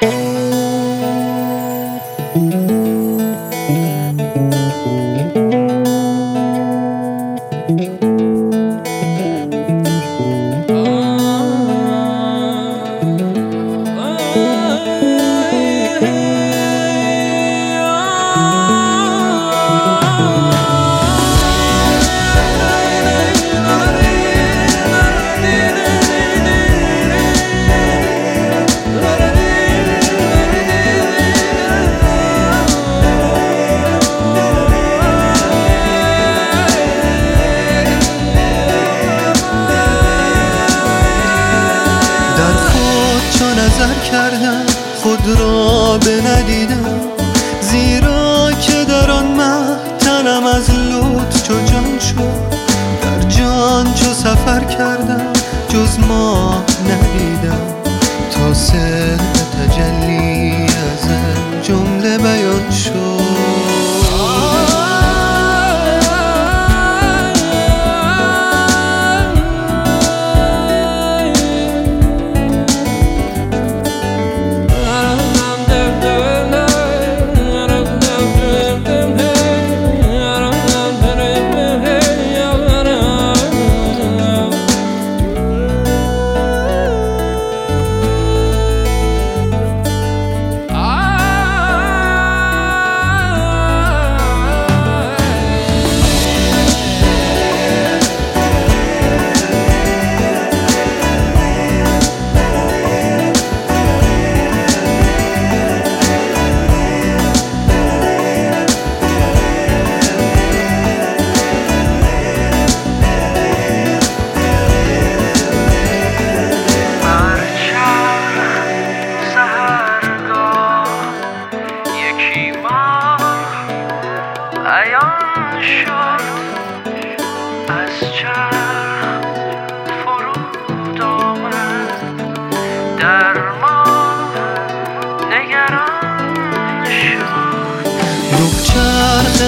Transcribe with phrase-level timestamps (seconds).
[0.00, 0.08] در
[43.34, 44.66] خود چو نظر کردم
[45.02, 47.00] خود را به ندیدم.
[47.60, 52.54] زیرا که در آن مه تنم از لطف چو جان شد.
[53.02, 55.32] در جان چو سفر کردم
[55.68, 57.33] جز ما ندیدم.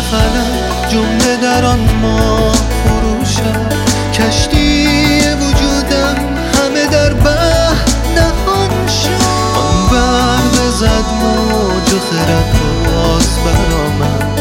[0.01, 3.73] فلک جمله در آن ماه فروشد
[4.13, 6.17] کشتی وجودم
[6.55, 7.85] همه در بحر
[8.17, 9.27] نهان شد.
[9.57, 14.41] آن بحر بزد موج و خرد باز برآمد.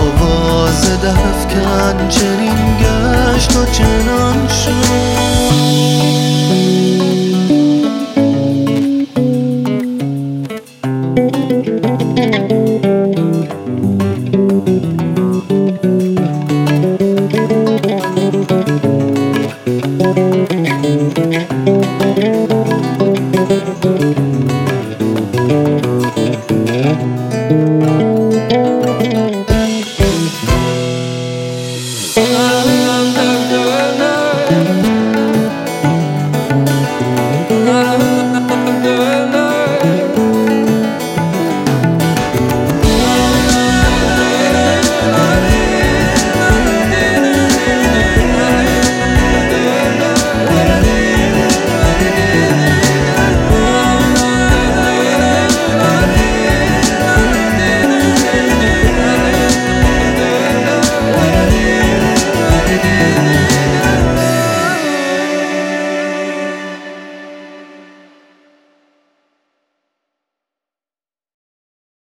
[0.00, 5.11] آواز درفکن چنین گشت و چنان شد.